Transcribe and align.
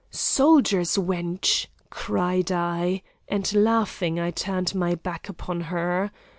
'Soldier's 0.09 0.97
wench!' 0.97 1.67
cried 1.91 2.51
I, 2.51 3.03
and 3.27 3.53
laughing, 3.53 4.19
I 4.19 4.31
turned 4.31 4.73
my 4.73 4.95
back 4.95 5.29
upon 5.29 5.61
her. 5.69 6.09